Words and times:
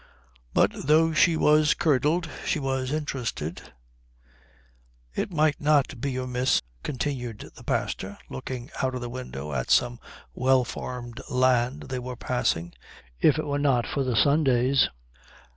But 0.55 0.71
though 0.87 1.13
she 1.13 1.37
was 1.37 1.75
curdled 1.75 2.27
she 2.43 2.57
was 2.57 2.91
interested. 2.91 3.61
"It 5.13 5.31
might 5.31 5.61
not 5.61 6.01
be 6.01 6.17
amiss," 6.17 6.63
continued 6.81 7.51
the 7.55 7.63
pastor, 7.63 8.17
looking 8.27 8.71
out 8.81 8.95
of 8.95 9.01
the 9.01 9.11
window 9.11 9.53
at 9.53 9.69
some 9.69 9.99
well 10.33 10.63
farmed 10.63 11.21
land 11.29 11.83
they 11.83 11.99
were 11.99 12.15
passing, 12.15 12.73
"if 13.19 13.37
it 13.37 13.45
were 13.45 13.59
not 13.59 13.85
for 13.85 14.03
the 14.03 14.15
Sundays." 14.15 14.89